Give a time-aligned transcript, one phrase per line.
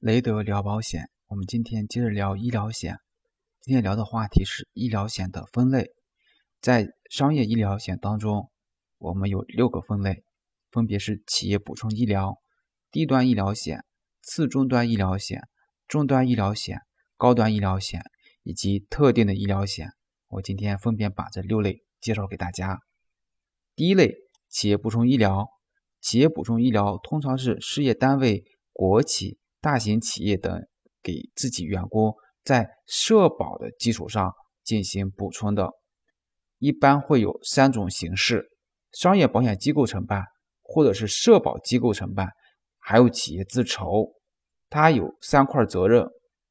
[0.00, 2.98] 雷德聊保险，我们今天接着聊医疗险。
[3.60, 5.90] 今天聊的话题是医疗险的分类。
[6.60, 8.48] 在商业医疗险当中，
[8.98, 10.22] 我们有六个分类，
[10.70, 12.38] 分别是企业补充医疗、
[12.92, 13.82] 低端医疗险、
[14.22, 15.42] 次终端医疗险、
[15.88, 16.78] 中端医疗险、
[17.16, 18.00] 高端医疗险
[18.44, 19.90] 以及特定的医疗险。
[20.28, 22.78] 我今天分别把这六类介绍给大家。
[23.74, 24.14] 第一类，
[24.48, 25.48] 企业补充医疗。
[26.00, 29.40] 企业补充医疗通常是事业单位、国企。
[29.60, 30.66] 大型企业等
[31.02, 32.14] 给自己员工
[32.44, 34.32] 在社保的基础上
[34.62, 35.70] 进行补充的，
[36.58, 38.50] 一般会有三种形式：
[38.92, 40.24] 商业保险机构承办，
[40.62, 42.28] 或者是社保机构承办，
[42.78, 44.12] 还有企业自筹。
[44.70, 46.06] 它有三块责任，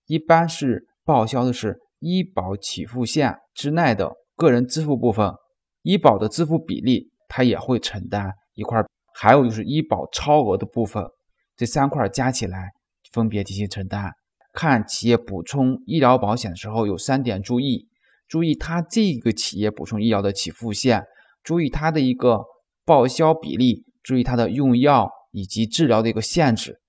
[0.05, 5.31] 一般是报销的是医保起付线之内的个人支付部分，
[5.83, 8.83] 医保的支付比例它也会承担一块，
[9.13, 11.03] 还有就是医保超额的部分，
[11.55, 12.71] 这三块加起来。
[13.11, 14.11] 分别进行承担。
[14.53, 17.87] 看企业补充医疗保险的时候，有三点注意：
[18.27, 21.03] 注意它这个企业补充医疗的起付线，
[21.43, 22.43] 注意它的一个
[22.83, 26.79] 报销比例，注意它的用药以及治疗的一个限制。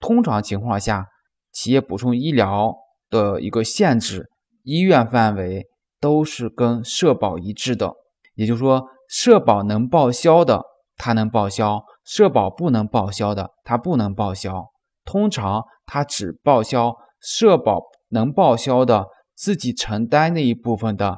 [0.00, 1.06] 通常情况下，
[1.50, 2.74] 企业补充医疗
[3.08, 4.28] 的一个限制，
[4.62, 5.66] 医院范围
[5.98, 7.94] 都是跟社保一致的。
[8.34, 10.62] 也就是说，社保能报销的，
[10.96, 14.66] 它能报销；社保不能报销的，它不能报销。
[15.08, 21.16] 通常他只报销社保能报销的，自己承担那一部分的，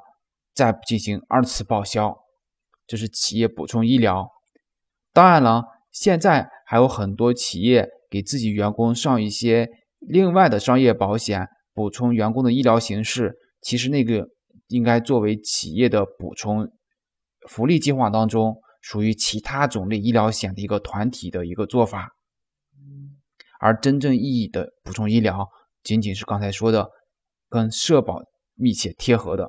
[0.55, 2.17] 再进行二次报销。
[2.87, 4.31] 这是企业补充医疗。
[5.13, 13.37] 当然了，现在还有很多企业给自己员工上一些另外的商业保险，补充员工的医疗形式。
[13.61, 14.29] 其实那个
[14.69, 16.71] 应该作为企业的补充
[17.49, 22.11] 福利计划当中，属于其他种类医疗险的一个团体的一个做法。
[23.61, 25.47] 而真正意义的补充医疗，
[25.83, 26.89] 仅仅是刚才说的
[27.51, 28.23] 跟社保
[28.55, 29.49] 密切贴合的。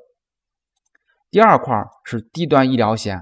[1.29, 1.73] 第二块
[2.03, 3.21] 是低端医疗险，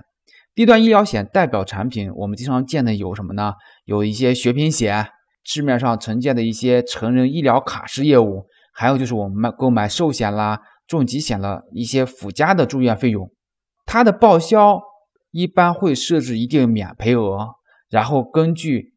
[0.55, 3.53] 低端医疗险代表产品，我们经常见的有什么呢？
[3.85, 5.07] 有一些血品险，
[5.43, 13.31] 市面上常见的一些成人医疗卡式业务，还有就是我们买购买寿险啦、重疾险了一些附加的住院费用，
[13.85, 14.81] 它的报销
[15.29, 17.49] 一般会设置一定免赔额，
[17.89, 18.95] 然后根据。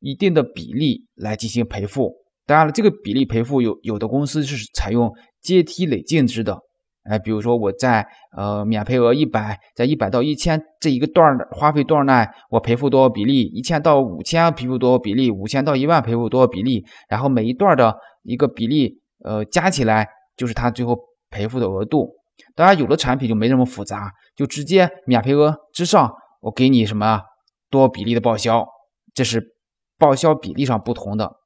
[0.00, 2.12] 一定的比例来进行赔付，
[2.46, 6.58] 当然了，这个比例赔付有有的公司是采用阶梯累进制的，
[7.04, 8.06] 哎，比如说我在
[8.36, 13.42] 呃免赔额一百，在一百到一千这一个段的花费段内，我赔付多少比例？
[13.42, 15.30] 一千到五千赔付多少比例？
[15.30, 16.84] 五千到一万赔付多少比例？
[17.08, 22.10] 然后每一段的一个比例，呃，加起来就是他最后赔付的额度。
[22.54, 26.10] 当然，有的产品就没这么复杂，就直接免赔额之上，
[26.40, 27.20] 我给你什么
[27.68, 28.66] 多比例的报销，
[29.12, 29.59] 这是。
[30.00, 31.36] 报销比例上不同的，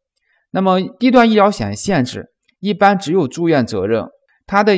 [0.52, 4.06] 那么低端医疗险限制一般只有住院责任，
[4.46, 4.72] 它的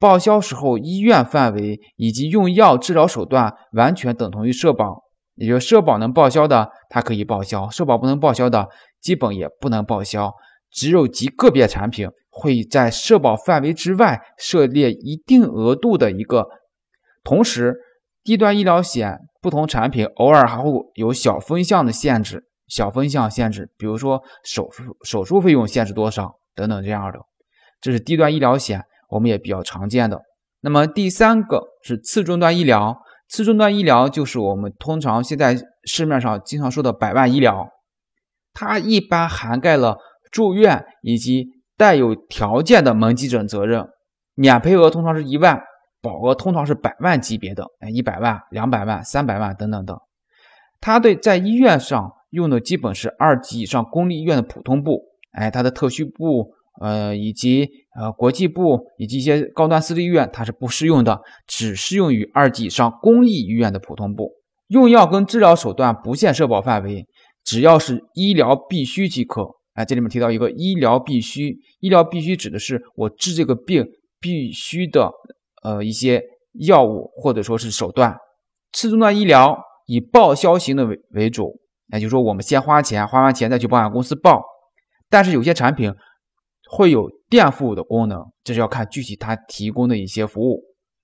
[0.00, 5.04] 报销时候医院范围以及用药治疗手段完全等同于社保，
[5.36, 8.68] 也就社保能报销的它可以报销，社保不能报销的
[9.00, 10.34] 基本也不能报销，
[10.72, 16.48] 只有极个别产品会在社保范围之外设列一定额度的一个，
[17.22, 17.76] 同时
[18.24, 22.44] 低端医疗险不同产品偶尔还会有小分项的限制。
[22.70, 27.18] 小分项限制，比如说手术手术费用限制多少等等这样的，
[27.80, 30.22] 这是低端医疗险，我们也比较常见的。
[30.60, 37.68] 那么第三个是次终端医疗，次终端医疗就是我们通常现在市面上经常说的百万医疗，
[38.52, 39.98] 它一般涵盖了
[40.30, 43.88] 住院以及带有条件的门急诊责任，
[44.34, 45.60] 免赔额通常是一万，
[46.00, 49.98] 保额通常是百万级别的，哎，一百万、两百万、三百万等等等，
[50.80, 52.12] 它对在医院上。
[52.30, 55.02] 用的基本是二级以上公立医院的普通部，
[55.32, 57.68] 哎，它的特需部，呃，以及
[57.98, 64.32] 呃国际部以及一些高端私立医院，它是不适用的，只适用于二级以上公立医院的普通部。
[64.68, 67.04] 用药跟治疗手段不限社保范围，
[67.44, 69.44] 只要是医疗必须即可。
[69.74, 73.84] 哎，这里面提到一个医疗必须，医疗必须指的是我治这个病
[74.20, 75.10] 必须的
[75.64, 76.22] 呃一些
[76.60, 78.16] 药物或者说是手段。
[78.72, 81.58] 次终端医疗以报销型的为为主。
[81.92, 84.42] 也就是说，我们先花钱，花完钱再去保险公司报。
[85.08, 85.92] 但是有些产品
[86.70, 90.62] 会有垫付的功能，这是要看具体它提供的一些服务。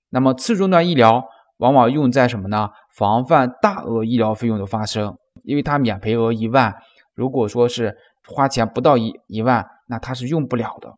[0.09, 1.25] 那么次终端医疗
[1.57, 2.69] 往往用在什么呢？
[2.95, 6.73] 防范大额医疗费用的发生，因为它免赔额一万，
[7.13, 10.93] 如果说是花钱不到一一万，那它是用不了的。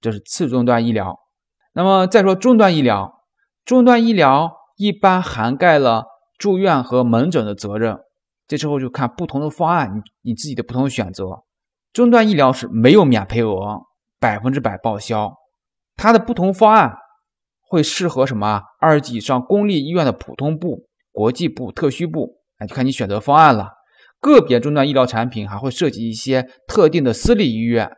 [0.00, 1.18] 这是次终端医疗。
[1.74, 3.22] 那么再说终端医疗，
[3.66, 6.06] 终端医疗一般涵盖了
[6.38, 7.98] 住院和门诊的责任。
[8.46, 11.44] 这时候就看不同的方案，你你自己的不同选择。
[11.92, 13.82] 中端医疗是没有免赔额，
[14.20, 15.34] 百分之百报销。
[15.96, 16.94] 它的不同方案
[17.68, 18.62] 会适合什么？
[18.78, 23.70] 二级以上公立医院的普通部、国际部、特需部，哎，就看你选择方案了。
[24.20, 27.90] 个别中端医疗产品还会涉及一些特定的私立医院。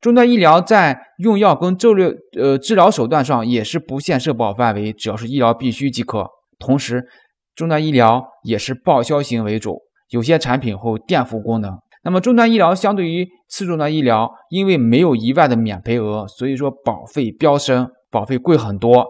[0.00, 6.28] 中端医疗在用药跟治疗呃治疗手段上也是不限社保范围，只要是医疗必须即可。
[6.58, 7.06] 同时，
[7.54, 9.80] 终端医疗也是报销型为主，
[10.10, 11.78] 有些产品会垫付功能。
[12.02, 19.06] 那么，终端医疗相对于次终端医疗，因为没有一万的免赔额，所以说保费飙升，保费贵很多。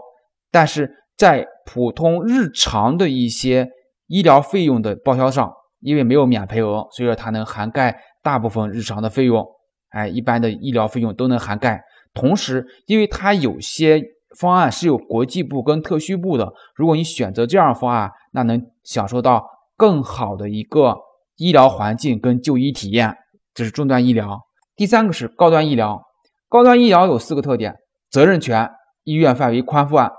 [0.52, 3.69] 但是在普通日常的一些
[4.06, 9.44] 医疗费用的报销上，因为没有免赔额，所以说它能涵盖大部分日常的费用。
[9.88, 11.82] 哎，一般的医疗费用都能涵盖。
[12.12, 14.00] 同时，因为它有些
[14.38, 20.99] 方案是有国际部跟特需部的，如果你选择这样方案，那能享受到更好的一个
[21.37, 23.17] 医疗环境跟就医体验。
[23.55, 24.41] 这是中端医疗。
[24.77, 26.03] 第三个是高端医疗。
[26.49, 27.77] 高端医疗有四个特点：
[28.11, 28.71] 责任全，
[29.05, 30.11] 医院范围宽泛，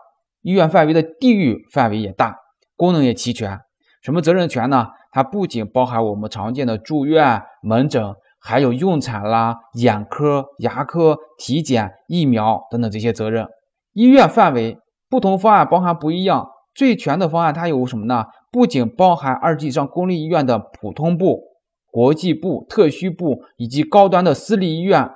[0.42, 2.38] 医院范围的地域范围也大，
[2.76, 3.60] 功能也齐全。
[4.02, 4.88] 什么责任全呢？
[5.12, 8.16] 它不仅包含我们常见的住院、门诊。
[8.48, 13.48] 还有用产啦、眼科、牙科、体检、疫苗等等这些责任，
[13.94, 14.78] 医院范围
[15.10, 16.48] 不同方案包含不一样。
[16.75, 18.25] 最全的方案它有什么呢？
[18.51, 21.42] 不仅包含二级以上公立医院的普通部、
[21.89, 25.10] 国际部、特需部以及高端的私立医院，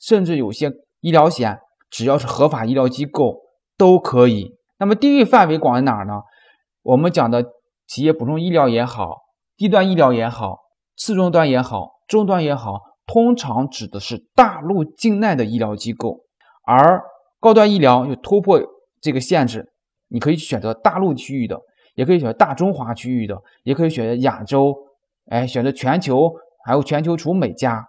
[0.00, 1.60] 甚至有些医疗险，
[1.90, 3.38] 只要是合法医疗机构
[3.76, 4.56] 都可以。
[4.78, 6.22] 那么地域范围广在哪儿呢？
[6.82, 7.44] 我们讲的
[7.86, 9.18] 企业补充医疗也好，
[9.56, 10.58] 低端医疗也好，
[10.96, 11.92] 次终端也好。
[12.06, 16.20] 终端也好，通常指的是大陆境内的医疗机构，
[16.66, 17.02] 而
[17.40, 18.60] 高端医疗又突破
[19.00, 19.72] 这个限制，
[20.14, 21.60] 你可以选择大陆区域的，
[21.96, 24.72] 也可以选择大中华区域的，也可以选择亚洲，
[25.26, 26.32] 哎，选择全球，
[26.64, 27.84] 还有全球除美加，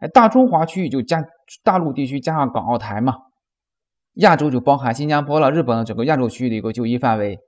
[0.00, 1.24] 哎，大中华区域就加
[1.64, 3.16] 大陆地区加上港澳台嘛，
[4.16, 7.38] 亚洲就包含新加坡了，日本的整个亚洲区域的一个就医范围，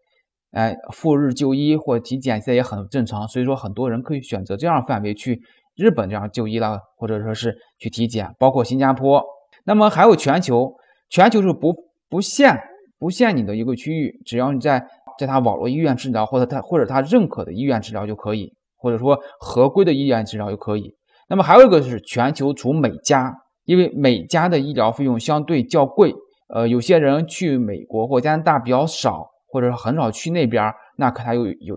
[0.53, 5.43] 哎，赴日就医或体检现在也很正常，所以说很多人可以选择这样范围去。
[5.75, 9.25] 日本这样就医了，或者说是去体检，包括新加坡，
[9.65, 10.75] 那么还有全球，
[11.09, 11.73] 全球是不
[12.11, 12.63] 不限
[13.03, 14.81] 不限你的一个区域，只要你在
[15.19, 20.95] 在他网络医院治疗，或者他或者他认可的医院治疗就可以，或者说合规的医院治疗就可以。
[21.29, 23.35] 那么还有一个是全球除美加，
[23.65, 26.15] 因为美加的医疗费用相对较贵，
[26.55, 31.77] 呃，有些人去美国或加拿大比较少，或者很少去那边，那可他又有。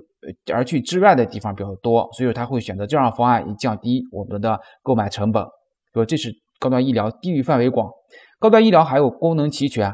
[0.51, 5.43] 而去之外的地方比较多，所以说他会选择这样的方案，以降低我们的购买成本。
[5.93, 7.87] 说这是高端医疗，地域范围广。
[8.39, 9.93] 高端医疗还有功能齐全，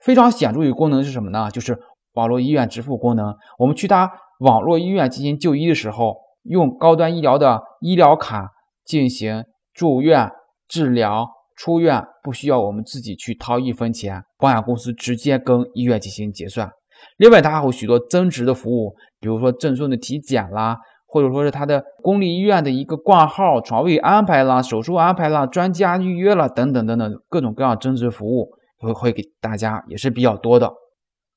[0.00, 1.50] 非常显著的功能是什么呢？
[1.50, 1.78] 就是
[2.14, 3.34] 网络医院支付功能。
[3.58, 4.10] 我们去他
[4.40, 8.48] 网络医院进行就医的时候，用高端医疗的医疗卡
[8.84, 10.30] 进行住院
[10.68, 16.70] 治疗、出院，不需要我们自己去掏一分钱，保险公司直接跟医院进行结算。
[17.16, 30.72] 另外，它还有许多增值的服务，比如说赠送的体检啦，或者说是它的公立医院的一个挂号、床位安排啦、手术安排啦、专家预约啦等等等等各种各样增值服务会会给大家也是比较多的。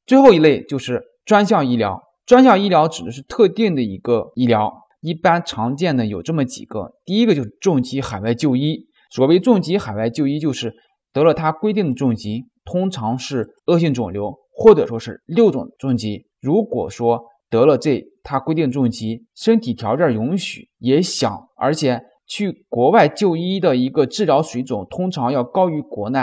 [0.05, 8.87] 最后一类就是专项医疗，专项医疗指的是特定的一个医疗，一般常见的有这么几个，第一个就是重疾海外就医。
[9.11, 10.73] 所谓重疾海外就医，就是
[11.11, 14.39] 得了它规定的重疾，通常是恶性肿瘤。
[14.53, 26.19] 或者说是六种重疾，如果说得了这他规定重疾，身体条件允许，也想，而且去国外就医的一个治疗水准通常要高于国内，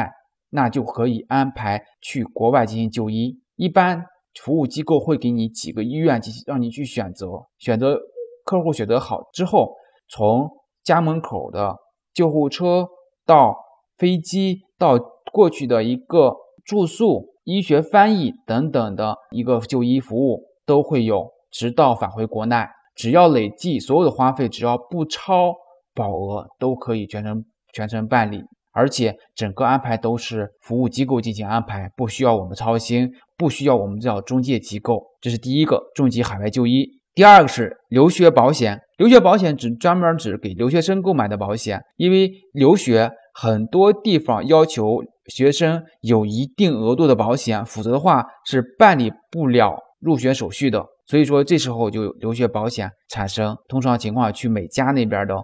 [0.51, 3.39] 那就可以安排去国外进行就医。
[3.57, 4.05] 一般
[4.43, 7.27] 服务机构会给你几个医院进行让你去选择，
[7.59, 7.99] 选择
[8.45, 9.75] 客户选择好之后，
[10.09, 10.49] 从
[10.83, 11.77] 家门口的
[12.15, 12.87] 救护车
[13.27, 13.57] 到
[13.97, 14.99] 飞机到
[15.33, 17.35] 过去的一个住宿。
[17.45, 22.57] 医学翻译等等的一个就医服务都会有，直到返回国内，
[22.95, 25.55] 只要累计所有的花费，只要不超
[25.95, 35.03] 保额，都可以全程全程办理，而且整个安排都是服务机构进行安排，不需要我们操心，不需要我们叫中介机构。
[35.21, 36.89] 这是第一个重疾海外就医。
[37.15, 45.03] 第二个是留学保险，留学保险只专门指给留学生购买的保险，因为留学很多地方要求。
[45.29, 50.83] 学生有一定额度的保险，否则的话是办理不了入学手续的。
[51.05, 53.55] 所以说这时候就留学保险产生。
[53.69, 55.35] 通常情况去美加那边的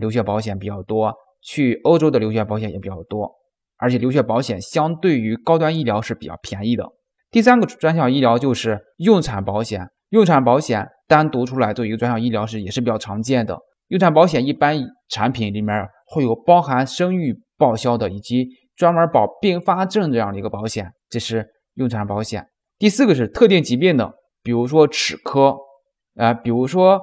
[0.00, 1.12] 留学保险比较多，
[1.44, 3.30] 去欧洲的留学保险也比较多。
[3.76, 6.88] 而且留学保险相对于高端医疗是比较便宜的。
[7.30, 13.58] 第三个专项医疗就是用产保险，用产保险单独出来做一个专项医疗是也是比较常见的。
[13.88, 14.78] 用产保险一般
[15.10, 18.46] 产品里面会有包含生育报销的，以及
[18.76, 22.46] 专门保并发症这样的一个保险，这是用产保险。
[22.78, 25.56] 第四个是特定疾病的，比如说齿科，
[26.14, 27.00] 啊，比如说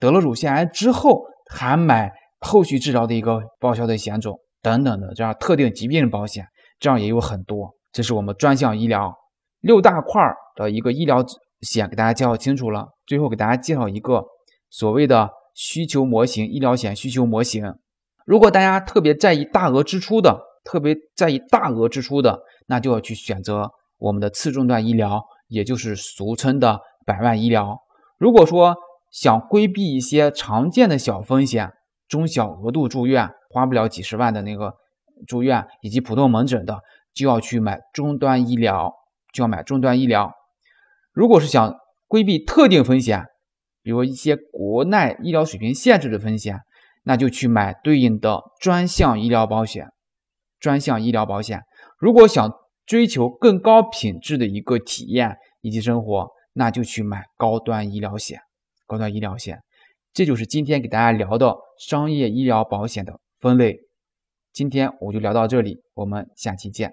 [0.00, 6.46] 得了乳腺癌之后还买后续治疗的一个报销的险种等等的这样特定疾病的保险，
[6.78, 7.74] 这样也有很多。
[7.92, 9.12] 这是我们专项医疗
[9.60, 10.22] 六大块
[10.54, 11.24] 的一个医疗
[11.62, 12.88] 险，给大家介绍清楚了。
[13.06, 14.24] 最后给大家介绍一个
[14.70, 17.74] 所谓的需求模型，医疗险需求模型。
[18.24, 27.78] 如果大家特别在意大额支出的，特别在意大额支出的，那就要去选择我们的次终端医疗，也就是俗称的百万医疗。
[28.18, 28.76] 如果说
[29.10, 31.72] 想规避一些常见的小风险，
[32.08, 34.74] 中小额度住院花不了几十万的那个
[35.26, 36.80] 住院以及普通门诊的。
[37.14, 38.94] 就要去买终端医疗，
[39.32, 40.32] 就要买终端医疗。
[41.10, 41.74] 如果是想
[42.06, 43.24] 规避特定风险，
[43.82, 46.60] 比如一些国内医疗水平限制的风险，
[47.02, 49.88] 那就去买对应的专项医疗保险。
[50.60, 51.62] 专项医疗保险，
[51.98, 52.52] 如果想
[52.86, 58.38] 追求更高品质的一个体验以及生活，那就去买高端医疗险。
[58.86, 59.58] 高端医疗险，
[60.18, 63.78] 这就是今天给大家聊的商业医疗保险的分类。
[64.52, 66.92] 今天我就聊到这里，我们下期见。